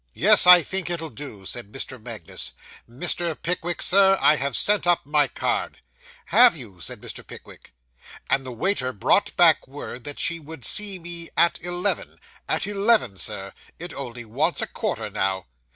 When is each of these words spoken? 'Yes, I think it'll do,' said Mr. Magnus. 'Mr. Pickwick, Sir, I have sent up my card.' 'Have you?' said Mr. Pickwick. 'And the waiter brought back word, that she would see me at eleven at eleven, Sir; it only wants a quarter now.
'Yes, 0.15 0.47
I 0.47 0.63
think 0.63 0.89
it'll 0.89 1.11
do,' 1.11 1.45
said 1.45 1.71
Mr. 1.71 2.01
Magnus. 2.03 2.53
'Mr. 2.89 3.39
Pickwick, 3.39 3.83
Sir, 3.83 4.17
I 4.19 4.35
have 4.35 4.55
sent 4.55 4.87
up 4.87 5.05
my 5.05 5.27
card.' 5.27 5.79
'Have 6.25 6.57
you?' 6.57 6.81
said 6.81 6.99
Mr. 7.01 7.21
Pickwick. 7.27 7.71
'And 8.27 8.43
the 8.43 8.51
waiter 8.51 8.93
brought 8.93 9.35
back 9.35 9.67
word, 9.67 10.03
that 10.05 10.17
she 10.19 10.39
would 10.39 10.65
see 10.65 10.97
me 10.97 11.29
at 11.37 11.61
eleven 11.63 12.17
at 12.49 12.65
eleven, 12.65 13.15
Sir; 13.15 13.53
it 13.77 13.93
only 13.93 14.25
wants 14.25 14.59
a 14.59 14.65
quarter 14.65 15.11
now. 15.11 15.45